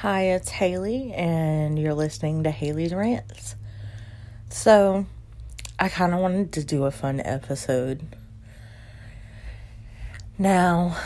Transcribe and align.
Hi, 0.00 0.24
it's 0.24 0.50
Haley, 0.50 1.14
and 1.14 1.78
you're 1.78 1.94
listening 1.94 2.42
to 2.42 2.50
Haley's 2.50 2.92
Rants. 2.92 3.56
So, 4.50 5.06
I 5.78 5.88
kind 5.88 6.12
of 6.12 6.20
wanted 6.20 6.52
to 6.52 6.64
do 6.64 6.84
a 6.84 6.90
fun 6.90 7.18
episode. 7.24 8.02
Now, 10.36 10.98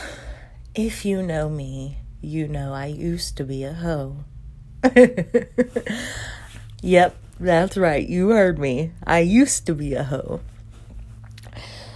if 0.74 1.04
you 1.04 1.22
know 1.22 1.48
me, 1.48 1.98
you 2.20 2.48
know 2.48 2.72
I 2.72 2.86
used 2.86 3.36
to 3.36 3.44
be 3.44 3.62
a 3.62 3.74
hoe. 3.74 4.24
yep, 6.82 7.16
that's 7.38 7.76
right, 7.76 8.08
you 8.08 8.30
heard 8.30 8.58
me. 8.58 8.90
I 9.06 9.20
used 9.20 9.66
to 9.66 9.74
be 9.76 9.94
a 9.94 10.02
hoe. 10.02 10.40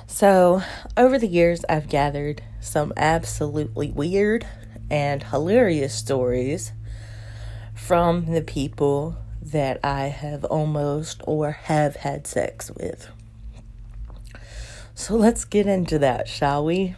So, 0.06 0.62
over 0.96 1.18
the 1.18 1.26
years, 1.26 1.64
I've 1.68 1.88
gathered 1.88 2.44
some 2.60 2.92
absolutely 2.96 3.90
weird 3.90 4.46
and 4.88 5.24
hilarious 5.24 5.92
stories 5.92 6.70
from 7.86 8.24
the 8.32 8.40
people 8.40 9.14
that 9.42 9.78
I 9.84 10.06
have 10.06 10.42
almost 10.46 11.20
or 11.26 11.50
have 11.50 11.96
had 11.96 12.26
sex 12.26 12.70
with. 12.70 13.10
So 14.94 15.16
let's 15.16 15.44
get 15.44 15.66
into 15.66 15.98
that, 15.98 16.26
shall 16.26 16.64
we? 16.64 16.96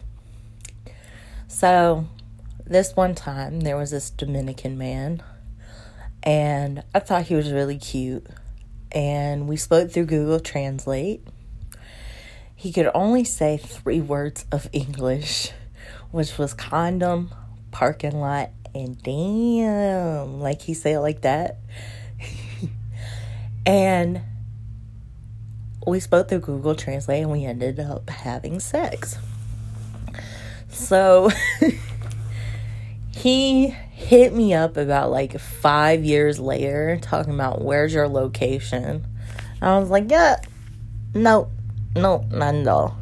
So, 1.49 2.07
this 2.65 2.95
one 2.95 3.15
time 3.15 3.61
there 3.61 3.75
was 3.75 3.91
this 3.91 4.09
Dominican 4.09 4.77
man, 4.77 5.21
and 6.23 6.83
I 6.95 6.99
thought 6.99 7.23
he 7.23 7.35
was 7.35 7.51
really 7.51 7.77
cute. 7.77 8.25
And 8.93 9.49
we 9.49 9.57
spoke 9.57 9.91
through 9.91 10.05
Google 10.05 10.39
Translate. 10.39 11.21
He 12.55 12.71
could 12.71 12.89
only 12.93 13.25
say 13.25 13.57
three 13.57 13.99
words 13.99 14.45
of 14.53 14.69
English, 14.71 15.51
which 16.11 16.37
was 16.37 16.53
condom, 16.53 17.33
parking 17.71 18.21
lot, 18.21 18.51
and 18.77 19.01
damn, 19.01 20.39
like 20.39 20.61
he 20.61 20.73
said 20.73 20.99
like 20.99 21.21
that. 21.21 21.57
and 23.65 24.21
we 25.85 25.99
spoke 25.99 26.29
through 26.29 26.39
Google 26.39 26.75
Translate 26.75 27.23
and 27.23 27.31
we 27.31 27.45
ended 27.45 27.79
up 27.79 28.09
having 28.09 28.59
sex. 28.59 29.17
So 30.69 31.29
he 33.11 33.67
hit 33.67 34.33
me 34.33 34.53
up 34.53 34.77
about 34.77 35.11
like 35.11 35.39
five 35.39 36.03
years 36.03 36.39
later 36.39 36.99
talking 37.01 37.33
about 37.33 37.61
where's 37.63 37.93
your 37.93 38.07
location. 38.07 39.05
I 39.61 39.79
was 39.79 39.89
like, 39.89 40.11
yeah, 40.11 40.39
no, 41.13 41.49
no, 41.95 42.25
not 42.29 42.53
at 42.53 42.67
all. 42.67 42.97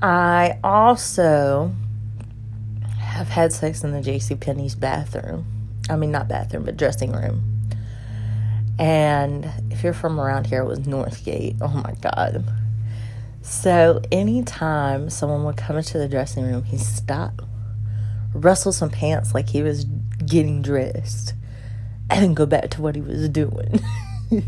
I 0.00 0.58
also 0.62 1.74
have 3.16 3.28
had 3.28 3.52
sex 3.52 3.82
in 3.82 3.92
the 3.92 4.00
JC 4.00 4.38
Penney's 4.38 4.74
bathroom. 4.74 5.44
I 5.88 5.96
mean, 5.96 6.10
not 6.10 6.28
bathroom, 6.28 6.64
but 6.64 6.76
dressing 6.76 7.12
room. 7.12 7.56
And 8.78 9.50
if 9.70 9.82
you're 9.82 9.94
from 9.94 10.20
around 10.20 10.46
here, 10.46 10.60
it 10.62 10.66
was 10.66 10.80
Northgate. 10.80 11.58
Oh 11.60 11.68
my 11.68 11.94
God. 12.00 12.44
So 13.42 14.00
anytime 14.10 15.08
someone 15.08 15.44
would 15.44 15.56
come 15.56 15.76
into 15.76 15.98
the 15.98 16.08
dressing 16.08 16.44
room, 16.44 16.64
he'd 16.64 16.80
stop, 16.80 17.42
rustle 18.34 18.72
some 18.72 18.90
pants 18.90 19.34
like 19.34 19.48
he 19.50 19.62
was 19.62 19.84
getting 20.26 20.62
dressed, 20.62 21.34
and 22.10 22.22
then 22.22 22.34
go 22.34 22.44
back 22.44 22.70
to 22.70 22.82
what 22.82 22.96
he 22.96 23.00
was 23.00 23.28
doing. 23.28 23.80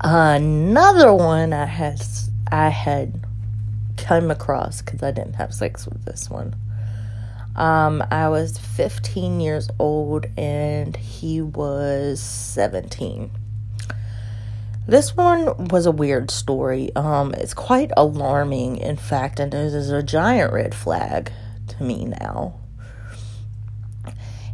Another 0.00 1.12
one 1.12 1.52
I 1.52 1.66
had 1.66 2.02
I 2.50 2.70
had 2.70 3.24
come 4.02 4.30
across 4.30 4.82
because 4.82 5.02
I 5.02 5.12
didn't 5.12 5.34
have 5.34 5.54
sex 5.54 5.86
with 5.86 6.04
this 6.04 6.28
one. 6.28 6.54
Um, 7.54 8.02
I 8.10 8.28
was 8.28 8.58
15 8.58 9.40
years 9.40 9.68
old 9.78 10.26
and 10.36 10.96
he 10.96 11.40
was 11.40 12.20
17. 12.20 13.30
This 14.86 15.16
one 15.16 15.68
was 15.68 15.86
a 15.86 15.92
weird 15.92 16.30
story. 16.30 16.90
Um, 16.96 17.34
it's 17.34 17.54
quite 17.54 17.92
alarming, 17.96 18.78
in 18.78 18.96
fact, 18.96 19.38
and 19.38 19.54
it 19.54 19.72
is 19.72 19.90
a 19.90 20.02
giant 20.02 20.52
red 20.52 20.74
flag 20.74 21.30
to 21.68 21.82
me 21.84 22.06
now. 22.06 22.54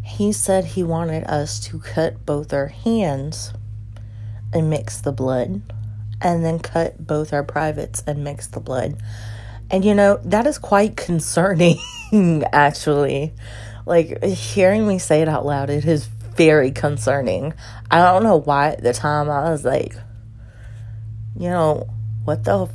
He 0.05 0.33
said 0.33 0.65
he 0.65 0.83
wanted 0.83 1.25
us 1.25 1.59
to 1.61 1.79
cut 1.79 2.27
both 2.27 2.53
our 2.53 2.67
hands 2.67 3.55
and 4.53 4.69
mix 4.69 5.01
the 5.01 5.13
blood, 5.13 5.63
and 6.21 6.45
then 6.45 6.59
cut 6.59 7.07
both 7.07 7.33
our 7.33 7.45
privates 7.45 8.03
and 8.07 8.25
mix 8.25 8.47
the 8.47 8.61
blood. 8.61 8.99
And 9.71 9.85
you 9.85 9.95
know, 9.95 10.19
that 10.25 10.47
is 10.47 10.59
quite 10.59 10.97
concerning, 10.97 11.79
actually. 12.53 13.35
Like, 13.87 14.23
hearing 14.23 14.87
me 14.87 14.99
say 14.99 15.23
it 15.23 15.29
out 15.29 15.45
loud, 15.45 15.71
it 15.71 15.85
is 15.85 16.07
very 16.07 16.71
concerning. 16.71 17.55
I 17.91 17.99
don't 17.99 18.23
know 18.23 18.37
why 18.37 18.71
at 18.71 18.83
the 18.83 18.93
time 18.93 19.31
I 19.31 19.51
was 19.51 19.65
like, 19.65 19.95
you 21.37 21.49
know, 21.49 21.89
what 22.25 22.45
the. 22.45 22.65
F-? 22.65 22.71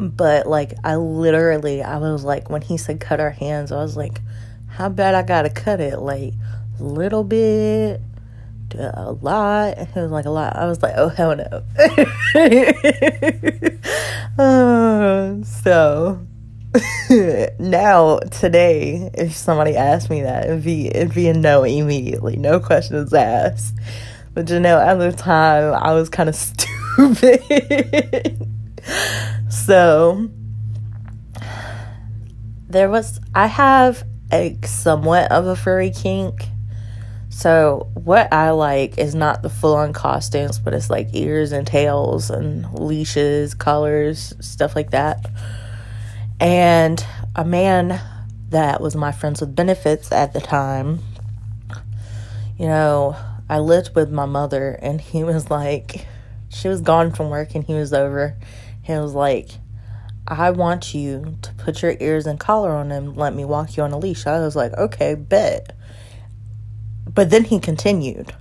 But, 0.00 0.46
like, 0.46 0.72
I 0.82 0.96
literally, 0.96 1.82
I 1.82 1.98
was 1.98 2.24
like, 2.24 2.48
when 2.48 2.62
he 2.62 2.78
said 2.78 2.98
cut 2.98 3.20
our 3.20 3.30
hands, 3.30 3.72
I 3.72 3.76
was 3.76 3.96
like, 3.96 4.20
how 4.68 4.88
bad 4.88 5.14
I 5.14 5.22
gotta 5.22 5.50
cut 5.50 5.80
it? 5.80 5.98
Like, 5.98 6.32
little 6.78 7.24
bit, 7.24 8.00
a 8.74 9.16
lot. 9.20 9.78
It 9.78 9.94
was 9.94 10.10
like 10.10 10.24
a 10.24 10.30
lot. 10.30 10.56
I 10.56 10.66
was 10.66 10.82
like, 10.82 10.94
oh 10.96 11.08
hell 11.08 11.36
no. 11.36 11.62
uh, 14.38 15.44
so 15.62 16.26
now 17.58 18.18
today, 18.30 19.10
if 19.14 19.36
somebody 19.36 19.76
asked 19.76 20.08
me 20.08 20.22
that, 20.22 20.46
it'd 20.46 20.64
be 20.64 20.88
it'd 20.88 21.14
be 21.14 21.28
a 21.28 21.34
no 21.34 21.64
immediately, 21.64 22.36
no 22.36 22.60
questions 22.60 23.12
asked. 23.12 23.74
But 24.34 24.48
you 24.48 24.60
know, 24.60 24.78
at 24.78 24.94
the 24.94 25.12
time, 25.12 25.74
I 25.74 25.92
was 25.92 26.08
kind 26.08 26.28
of 26.28 26.34
stupid. 26.34 27.42
so 29.50 30.28
there 32.68 32.88
was 32.88 33.20
I 33.34 33.48
have 33.48 34.04
a 34.32 34.56
somewhat 34.64 35.30
of 35.30 35.46
a 35.46 35.54
furry 35.54 35.90
kink 35.90 36.46
so, 37.34 37.88
what 37.94 38.30
I 38.30 38.50
like 38.50 38.98
is 38.98 39.14
not 39.14 39.40
the 39.40 39.48
full 39.48 39.74
on 39.74 39.94
costumes, 39.94 40.58
but 40.58 40.74
it's 40.74 40.90
like 40.90 41.08
ears 41.14 41.50
and 41.50 41.66
tails 41.66 42.28
and 42.28 42.70
leashes, 42.74 43.54
collars, 43.54 44.34
stuff 44.40 44.76
like 44.76 44.90
that. 44.90 45.30
And 46.38 47.04
a 47.34 47.42
man 47.42 47.98
that 48.50 48.82
was 48.82 48.94
my 48.94 49.12
friends 49.12 49.40
with 49.40 49.56
benefits 49.56 50.12
at 50.12 50.34
the 50.34 50.42
time, 50.42 51.00
you 52.58 52.66
know, 52.66 53.16
I 53.48 53.60
lived 53.60 53.94
with 53.94 54.12
my 54.12 54.26
mother, 54.26 54.78
and 54.82 55.00
he 55.00 55.24
was 55.24 55.50
like, 55.50 56.06
she 56.50 56.68
was 56.68 56.82
gone 56.82 57.12
from 57.12 57.30
work, 57.30 57.54
and 57.54 57.64
he 57.64 57.72
was 57.72 57.94
over. 57.94 58.36
He 58.82 58.92
was 58.92 59.14
like, 59.14 59.48
I 60.28 60.50
want 60.50 60.92
you 60.92 61.38
to 61.40 61.54
put 61.54 61.80
your 61.80 61.96
ears 61.98 62.26
and 62.26 62.38
collar 62.38 62.72
on 62.72 62.92
and 62.92 63.16
let 63.16 63.34
me 63.34 63.44
walk 63.46 63.76
you 63.76 63.82
on 63.82 63.92
a 63.92 63.98
leash. 63.98 64.26
I 64.26 64.38
was 64.40 64.54
like, 64.54 64.72
okay, 64.74 65.14
bet. 65.14 65.74
But 67.06 67.30
then 67.30 67.44
he 67.44 67.58
continued. 67.58 68.32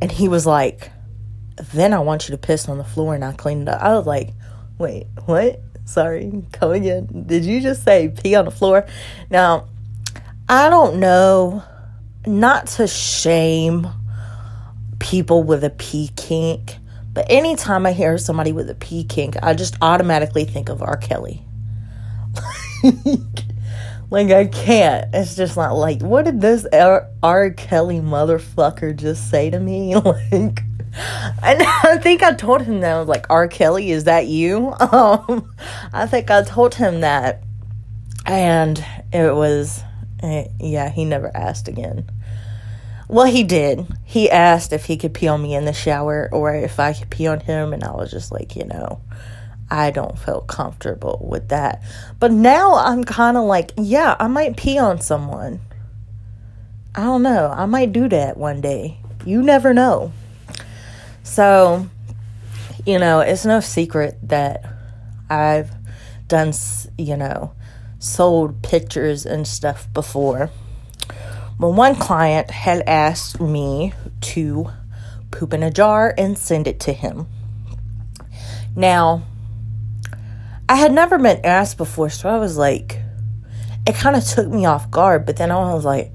And 0.00 0.10
he 0.10 0.28
was 0.28 0.46
like, 0.46 0.90
Then 1.72 1.92
I 1.92 2.00
want 2.00 2.28
you 2.28 2.32
to 2.32 2.38
piss 2.38 2.68
on 2.68 2.78
the 2.78 2.84
floor 2.84 3.14
and 3.14 3.24
I 3.24 3.32
clean 3.32 3.62
it 3.62 3.68
up. 3.68 3.82
I 3.82 3.94
was 3.94 4.06
like, 4.06 4.30
Wait, 4.78 5.06
what? 5.26 5.60
Sorry, 5.84 6.44
come 6.52 6.72
again. 6.72 7.24
Did 7.26 7.44
you 7.44 7.60
just 7.60 7.84
say 7.84 8.08
pee 8.08 8.34
on 8.34 8.44
the 8.44 8.50
floor? 8.50 8.86
Now, 9.30 9.68
I 10.48 10.70
don't 10.70 11.00
know, 11.00 11.62
not 12.26 12.66
to 12.68 12.86
shame 12.86 13.86
people 14.98 15.42
with 15.42 15.64
a 15.64 15.70
pee 15.70 16.10
kink, 16.16 16.76
but 17.12 17.26
anytime 17.28 17.84
I 17.86 17.92
hear 17.92 18.16
somebody 18.18 18.52
with 18.52 18.70
a 18.70 18.74
pee 18.74 19.04
kink, 19.04 19.36
I 19.42 19.54
just 19.54 19.76
automatically 19.82 20.44
think 20.44 20.68
of 20.68 20.82
R. 20.82 20.96
Kelly. 20.96 21.44
Like 23.04 23.51
I 24.14 24.46
can't. 24.46 25.14
It's 25.14 25.36
just 25.36 25.56
not 25.56 25.74
like 25.74 26.02
what 26.02 26.26
did 26.26 26.40
this 26.40 26.66
R, 26.72 27.08
R. 27.22 27.50
Kelly 27.50 28.00
motherfucker 28.00 28.94
just 28.94 29.30
say 29.30 29.50
to 29.50 29.58
me? 29.58 29.94
Like 30.04 30.62
and 31.42 31.62
I 31.62 31.98
think 32.02 32.22
I 32.22 32.34
told 32.34 32.62
him 32.62 32.80
that 32.80 32.94
I 32.94 32.98
was 32.98 33.08
like, 33.08 33.26
R. 33.30 33.48
Kelly, 33.48 33.90
is 33.90 34.04
that 34.04 34.26
you? 34.26 34.74
Um, 34.92 35.54
I 35.92 36.06
think 36.06 36.30
I 36.30 36.42
told 36.42 36.74
him 36.74 37.00
that, 37.00 37.42
and 38.26 38.84
it 39.10 39.34
was, 39.34 39.82
eh, 40.22 40.48
yeah, 40.60 40.90
he 40.90 41.04
never 41.06 41.34
asked 41.34 41.66
again. 41.66 42.10
Well, 43.08 43.24
he 43.24 43.42
did. 43.42 43.86
He 44.04 44.30
asked 44.30 44.72
if 44.72 44.84
he 44.84 44.96
could 44.98 45.14
pee 45.14 45.28
on 45.28 45.42
me 45.42 45.54
in 45.54 45.64
the 45.64 45.72
shower 45.72 46.28
or 46.30 46.54
if 46.54 46.78
I 46.78 46.92
could 46.92 47.10
pee 47.10 47.26
on 47.26 47.40
him, 47.40 47.72
and 47.72 47.82
I 47.82 47.92
was 47.92 48.10
just 48.10 48.32
like, 48.32 48.54
you 48.54 48.64
know, 48.64 49.00
I 49.72 49.90
don't 49.90 50.18
feel 50.18 50.42
comfortable 50.42 51.26
with 51.26 51.48
that. 51.48 51.82
But 52.20 52.30
now 52.30 52.74
I'm 52.74 53.04
kind 53.04 53.38
of 53.38 53.44
like, 53.44 53.72
yeah, 53.78 54.16
I 54.20 54.26
might 54.26 54.58
pee 54.58 54.78
on 54.78 55.00
someone. 55.00 55.60
I 56.94 57.04
don't 57.04 57.22
know. 57.22 57.50
I 57.56 57.64
might 57.64 57.90
do 57.90 58.06
that 58.10 58.36
one 58.36 58.60
day. 58.60 58.98
You 59.24 59.42
never 59.42 59.72
know. 59.72 60.12
So, 61.22 61.88
you 62.84 62.98
know, 62.98 63.20
it's 63.20 63.46
no 63.46 63.60
secret 63.60 64.18
that 64.24 64.62
I've 65.30 65.70
done, 66.28 66.52
you 66.98 67.16
know, 67.16 67.54
sold 67.98 68.62
pictures 68.62 69.24
and 69.24 69.48
stuff 69.48 69.90
before. 69.94 70.50
But 71.58 71.70
one 71.70 71.94
client 71.94 72.50
had 72.50 72.82
asked 72.86 73.40
me 73.40 73.94
to 74.20 74.68
poop 75.30 75.54
in 75.54 75.62
a 75.62 75.70
jar 75.70 76.12
and 76.18 76.36
send 76.36 76.66
it 76.66 76.78
to 76.80 76.92
him. 76.92 77.26
Now, 78.76 79.22
I 80.68 80.76
had 80.76 80.92
never 80.92 81.18
been 81.18 81.44
asked 81.44 81.76
before, 81.76 82.10
so 82.10 82.28
I 82.28 82.38
was 82.38 82.56
like, 82.56 83.00
it 83.86 83.94
kind 83.94 84.16
of 84.16 84.24
took 84.24 84.48
me 84.48 84.64
off 84.64 84.90
guard, 84.90 85.26
but 85.26 85.36
then 85.36 85.50
I 85.50 85.74
was 85.74 85.84
like, 85.84 86.12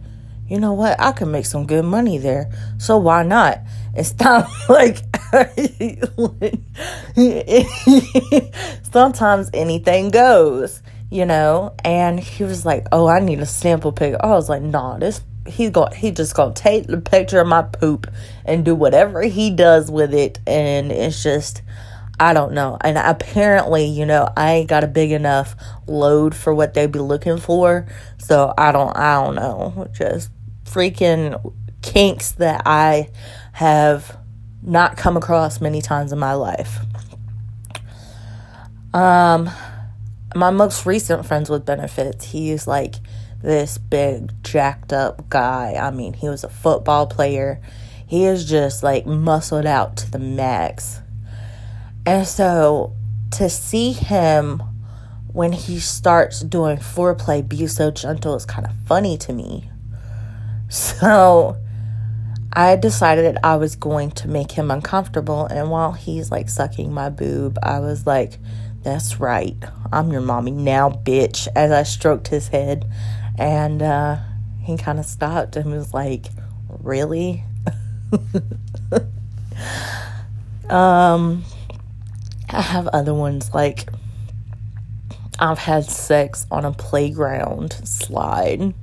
you 0.47 0.59
know 0.59 0.73
what? 0.73 0.99
I 0.99 1.11
can 1.11 1.31
make 1.31 1.45
some 1.45 1.65
good 1.65 1.83
money 1.83 2.17
there. 2.17 2.49
So 2.77 2.97
why 2.97 3.23
not? 3.23 3.59
It's 3.93 4.17
not 4.19 4.49
like 4.69 5.03
sometimes 8.91 9.49
anything 9.53 10.09
goes, 10.09 10.81
you 11.11 11.25
know? 11.25 11.75
And 11.83 12.19
he 12.19 12.43
was 12.43 12.65
like, 12.65 12.87
Oh, 12.91 13.07
I 13.07 13.19
need 13.19 13.39
a 13.39 13.45
sample 13.45 13.91
pic. 13.91 14.15
I 14.19 14.27
was 14.27 14.47
like, 14.47 14.61
nah, 14.61 14.97
this 14.97 15.21
he's 15.47 15.69
going 15.69 15.93
he 15.93 16.11
just 16.11 16.35
gonna 16.35 16.53
take 16.53 16.87
the 16.87 16.99
picture 16.99 17.39
of 17.39 17.47
my 17.47 17.61
poop 17.61 18.07
and 18.45 18.65
do 18.65 18.75
whatever 18.75 19.21
he 19.21 19.49
does 19.49 19.89
with 19.89 20.13
it 20.13 20.39
and 20.45 20.91
it's 20.91 21.23
just 21.23 21.61
I 22.19 22.33
don't 22.33 22.53
know. 22.53 22.77
And 22.81 22.97
apparently, 22.97 23.85
you 23.85 24.05
know, 24.05 24.31
I 24.35 24.53
ain't 24.53 24.69
got 24.69 24.83
a 24.83 24.87
big 24.87 25.11
enough 25.11 25.55
load 25.85 26.35
for 26.35 26.53
what 26.53 26.73
they'd 26.73 26.91
be 26.91 26.99
looking 26.99 27.37
for. 27.37 27.87
So 28.17 28.53
I 28.57 28.71
don't 28.71 28.95
I 28.97 29.23
don't 29.23 29.35
know. 29.35 29.87
Just 29.93 30.31
freaking 30.63 31.53
kinks 31.81 32.31
that 32.33 32.63
I 32.65 33.09
have 33.53 34.17
not 34.63 34.97
come 34.97 35.15
across 35.15 35.61
many 35.61 35.81
times 35.81 36.11
in 36.11 36.19
my 36.19 36.33
life. 36.33 36.79
Um 38.93 39.49
my 40.35 40.49
most 40.49 40.85
recent 40.85 41.25
friends 41.25 41.49
with 41.49 41.65
benefits, 41.65 42.25
he's 42.25 42.67
like 42.67 42.95
this 43.43 43.77
big 43.77 44.31
jacked 44.43 44.91
up 44.91 45.29
guy. 45.29 45.75
I 45.79 45.91
mean, 45.91 46.13
he 46.13 46.29
was 46.29 46.43
a 46.43 46.49
football 46.49 47.05
player. 47.05 47.61
He 48.07 48.25
is 48.25 48.45
just 48.45 48.81
like 48.81 49.05
muscled 49.05 49.67
out 49.67 49.97
to 49.97 50.11
the 50.11 50.19
max 50.19 51.01
and 52.07 52.25
so 52.25 52.95
to 53.31 53.49
see 53.49 53.91
him 53.91 54.63
when 55.33 55.51
he 55.51 55.77
starts 55.77 56.39
doing 56.39 56.77
foreplay 56.77 57.47
be 57.47 57.67
so 57.67 57.91
gentle 57.91 58.33
is 58.33 58.45
kind 58.45 58.65
of 58.65 58.71
funny 58.85 59.17
to 59.17 59.33
me. 59.33 59.69
So 60.69 61.55
I 62.51 62.75
decided 62.75 63.37
I 63.41 63.55
was 63.55 63.77
going 63.77 64.11
to 64.11 64.27
make 64.27 64.51
him 64.51 64.69
uncomfortable. 64.69 65.45
And 65.45 65.69
while 65.69 65.93
he's 65.93 66.29
like 66.29 66.49
sucking 66.49 66.91
my 66.91 67.09
boob, 67.09 67.57
I 67.63 67.79
was 67.79 68.05
like, 68.05 68.37
that's 68.83 69.17
right. 69.17 69.55
I'm 69.93 70.11
your 70.11 70.19
mommy 70.19 70.51
now, 70.51 70.89
bitch. 70.89 71.47
As 71.55 71.71
I 71.71 71.83
stroked 71.83 72.27
his 72.27 72.49
head. 72.49 72.85
And 73.37 73.81
uh, 73.81 74.17
he 74.61 74.75
kind 74.75 74.99
of 74.99 75.05
stopped 75.05 75.55
and 75.55 75.71
was 75.71 75.93
like, 75.93 76.25
really? 76.67 77.45
um, 80.69 81.45
I 82.49 82.61
have 82.61 82.87
other 82.87 83.13
ones 83.13 83.53
like 83.53 83.89
I've 85.39 85.59
had 85.59 85.85
sex 85.85 86.47
on 86.49 86.65
a 86.65 86.71
playground 86.71 87.73
slide. 87.83 88.73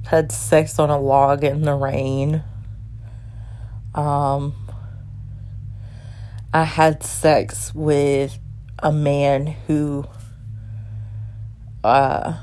I've 0.00 0.06
had 0.06 0.32
sex 0.32 0.78
on 0.78 0.88
a 0.88 0.98
log 0.98 1.42
in 1.44 1.62
the 1.62 1.74
rain. 1.74 2.44
Um 3.94 4.54
I 6.54 6.64
had 6.64 7.02
sex 7.02 7.74
with 7.74 8.38
a 8.78 8.92
man 8.92 9.48
who 9.66 10.04
uh 11.82 12.34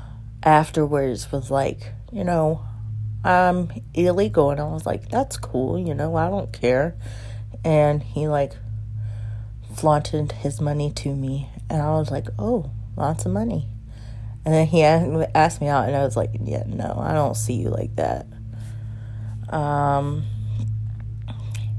afterwards 0.42 1.32
was 1.32 1.50
like, 1.50 1.92
you 2.12 2.24
know, 2.24 2.62
I'm 3.24 3.70
illegal 3.94 4.50
and 4.50 4.60
I 4.60 4.64
was 4.64 4.84
like, 4.84 5.08
that's 5.08 5.36
cool, 5.38 5.78
you 5.78 5.94
know, 5.94 6.16
I 6.16 6.28
don't 6.28 6.52
care. 6.52 6.96
And 7.64 8.02
he 8.02 8.28
like 8.28 8.52
flaunted 9.80 10.32
his 10.32 10.60
money 10.60 10.90
to 10.92 11.14
me, 11.14 11.48
and 11.70 11.80
I 11.80 11.90
was 11.90 12.10
like, 12.10 12.26
"Oh, 12.38 12.70
lots 12.96 13.24
of 13.24 13.32
money." 13.32 13.66
And 14.44 14.54
then 14.54 14.66
he 14.66 14.82
asked 14.82 15.60
me 15.60 15.68
out, 15.68 15.86
and 15.86 15.96
I 15.96 16.04
was 16.04 16.16
like, 16.16 16.30
"Yeah, 16.42 16.64
no, 16.66 16.98
I 16.98 17.12
don't 17.12 17.36
see 17.36 17.54
you 17.54 17.70
like 17.70 17.96
that." 17.96 18.26
Um, 19.48 20.24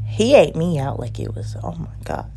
he 0.08 0.36
ate 0.36 0.56
me 0.56 0.80
out 0.80 1.00
like 1.00 1.20
it 1.20 1.36
was. 1.36 1.56
Oh 1.64 1.74
my 1.74 1.96
god, 2.04 2.32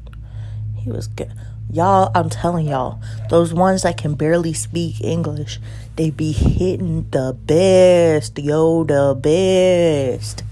he 0.76 0.90
was 0.90 1.08
good. 1.08 1.32
Y'all, 1.70 2.12
I'm 2.14 2.28
telling 2.28 2.68
y'all, 2.68 3.00
those 3.30 3.52
ones 3.52 3.82
that 3.82 3.96
can 3.96 4.14
barely 4.14 4.52
speak 4.52 5.00
English, 5.00 5.58
they 5.96 6.10
be 6.10 6.30
hitting 6.30 7.08
the 7.10 7.36
best, 7.46 8.38
yo, 8.38 8.84
the 8.84 9.16
best. 9.18 10.44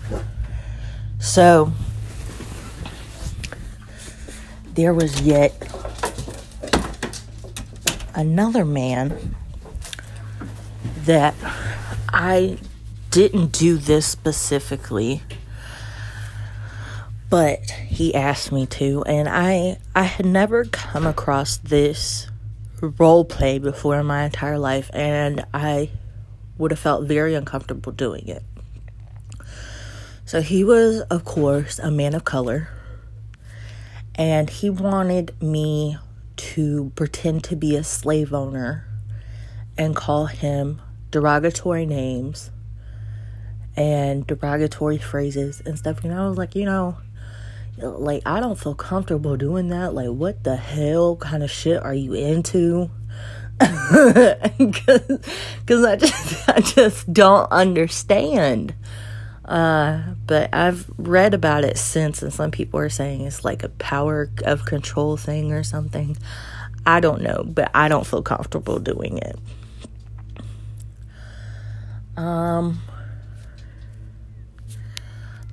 So, 1.20 1.72
there 4.74 4.94
was 4.94 5.20
yet 5.20 5.52
another 8.14 8.64
man 8.64 9.34
that 11.04 11.34
I 12.08 12.58
didn't 13.10 13.52
do 13.52 13.76
this 13.76 14.06
specifically 14.06 15.22
but 17.32 17.70
he 17.70 18.14
asked 18.14 18.52
me 18.52 18.66
to 18.66 19.02
and 19.04 19.26
I 19.26 19.78
I 19.94 20.02
had 20.02 20.26
never 20.26 20.66
come 20.66 21.06
across 21.06 21.56
this 21.56 22.26
role 22.82 23.24
play 23.24 23.58
before 23.58 23.98
in 23.98 24.04
my 24.04 24.24
entire 24.24 24.58
life 24.58 24.90
and 24.92 25.44
I 25.54 25.88
would 26.58 26.72
have 26.72 26.78
felt 26.78 27.06
very 27.06 27.34
uncomfortable 27.34 27.92
doing 27.92 28.28
it. 28.28 28.42
So 30.26 30.42
he 30.42 30.62
was 30.62 31.00
of 31.02 31.24
course 31.24 31.78
a 31.78 31.90
man 31.90 32.14
of 32.14 32.24
color 32.24 32.68
and 34.14 34.50
he 34.50 34.70
wanted 34.70 35.40
me 35.40 35.96
to 36.36 36.92
pretend 36.94 37.44
to 37.44 37.56
be 37.56 37.76
a 37.76 37.84
slave 37.84 38.32
owner 38.34 38.86
and 39.78 39.96
call 39.96 40.26
him 40.26 40.80
derogatory 41.10 41.86
names 41.86 42.50
and 43.76 44.26
derogatory 44.26 44.98
phrases 44.98 45.62
and 45.64 45.78
stuff. 45.78 46.04
And 46.04 46.12
I 46.12 46.28
was 46.28 46.36
like, 46.36 46.54
you 46.54 46.64
know, 46.64 46.98
like 47.78 48.22
I 48.26 48.40
don't 48.40 48.58
feel 48.58 48.74
comfortable 48.74 49.36
doing 49.36 49.68
that. 49.68 49.94
Like, 49.94 50.10
what 50.10 50.44
the 50.44 50.56
hell 50.56 51.16
kind 51.16 51.42
of 51.42 51.50
shit 51.50 51.82
are 51.82 51.94
you 51.94 52.14
into? 52.14 52.90
Because 54.58 55.84
I 55.84 55.96
just 55.96 56.48
I 56.48 56.60
just 56.60 57.12
don't 57.12 57.50
understand. 57.52 58.74
Uh, 59.44 60.14
but 60.26 60.54
I've 60.54 60.88
read 60.98 61.34
about 61.34 61.64
it 61.64 61.76
since, 61.76 62.22
and 62.22 62.32
some 62.32 62.50
people 62.50 62.78
are 62.78 62.88
saying 62.88 63.22
it's 63.22 63.44
like 63.44 63.64
a 63.64 63.68
power 63.68 64.30
of 64.44 64.64
control 64.64 65.16
thing 65.16 65.52
or 65.52 65.62
something. 65.62 66.16
I 66.86 67.00
don't 67.00 67.22
know, 67.22 67.44
but 67.44 67.70
I 67.74 67.88
don't 67.88 68.06
feel 68.06 68.22
comfortable 68.22 68.78
doing 68.78 69.18
it. 69.18 69.38
Um, 72.16 72.80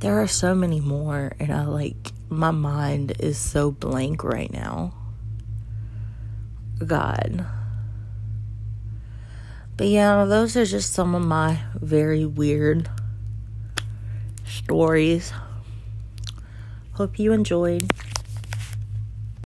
there 0.02 0.22
are 0.22 0.28
so 0.28 0.54
many 0.54 0.80
more, 0.80 1.34
and 1.40 1.52
I 1.52 1.66
like 1.66 2.12
my 2.30 2.52
mind 2.52 3.14
is 3.20 3.38
so 3.38 3.72
blank 3.72 4.24
right 4.24 4.52
now. 4.52 4.94
God. 6.86 7.46
But 9.78 9.88
yeah, 9.88 10.26
those 10.26 10.58
are 10.58 10.66
just 10.66 10.94
some 10.94 11.16
of 11.16 11.24
my 11.24 11.62
very 11.76 12.26
weird 12.26 12.90
stories. 14.50 15.32
Hope 16.94 17.18
you 17.20 17.32
enjoyed. 17.32 17.90